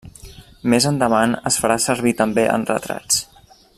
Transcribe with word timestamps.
Més 0.73 0.87
endavant 0.91 1.35
es 1.51 1.57
farà 1.65 1.77
servir 1.85 2.15
també 2.23 2.47
en 2.57 2.67
retrats. 2.71 3.23